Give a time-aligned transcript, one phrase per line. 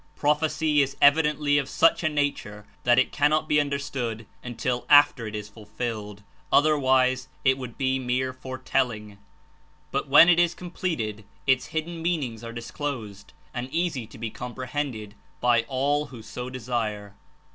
[0.15, 5.35] Prophecy is evidently of such a nature that it cannot be understood until after it
[5.35, 9.19] is fulfilled; other wise it would be mere foretelling.
[9.91, 15.13] But when it is completed its hidden meanings are disclosed and easy to be comprehended
[15.39, 17.13] by all who so desire.